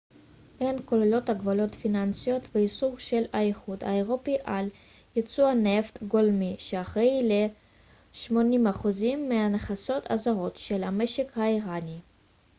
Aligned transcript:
הן 0.59 0.75
כוללות 0.85 1.29
הגבלות 1.29 1.75
פיננסיות 1.75 2.49
ואיסור 2.55 2.99
של 2.99 3.23
האיחוד 3.33 3.83
האירופי 3.83 4.37
על 4.43 4.69
ייצוא 5.15 5.53
נפט 5.53 6.03
גולמי 6.03 6.55
שאחראי 6.59 7.23
ל-80% 8.23 8.87
מהכנסות 9.29 10.03
הזרות 10.11 10.57
של 10.57 10.83
המשק 10.83 11.37
האיראני 11.37 11.99